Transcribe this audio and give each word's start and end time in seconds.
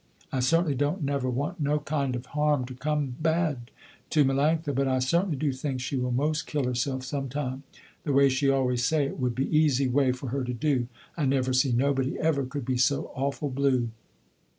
I 0.31 0.39
certainly 0.39 0.73
don't 0.73 1.03
never 1.03 1.29
want 1.29 1.59
no 1.59 1.77
kind 1.77 2.15
of 2.15 2.25
harm 2.25 2.65
to 2.65 2.73
come 2.73 3.17
bad 3.21 3.69
to 4.09 4.25
Melanctha, 4.25 4.73
but 4.73 4.87
I 4.87 4.97
certainly 4.97 5.37
do 5.37 5.51
think 5.51 5.79
she 5.79 5.95
will 5.95 6.09
most 6.11 6.47
kill 6.47 6.63
herself 6.63 7.05
some 7.05 7.29
time, 7.29 7.61
the 8.03 8.11
way 8.11 8.27
she 8.27 8.49
always 8.49 8.83
say 8.83 9.05
it 9.05 9.19
would 9.19 9.35
be 9.35 9.55
easy 9.55 9.87
way 9.87 10.11
for 10.11 10.29
her 10.29 10.43
to 10.43 10.53
do. 10.55 10.87
I 11.15 11.25
never 11.25 11.53
see 11.53 11.71
nobody 11.71 12.17
ever 12.17 12.47
could 12.47 12.65
be 12.65 12.77
so 12.79 13.11
awful 13.13 13.51
blue." 13.51 13.89